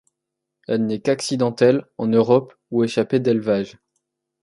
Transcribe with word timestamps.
Elle 0.67 0.87
n'est 0.87 0.99
qu'accidentelle 0.99 1.85
en 1.99 2.07
Europe 2.07 2.55
ou 2.71 2.83
échappée 2.83 3.19
d'élevages. 3.19 3.77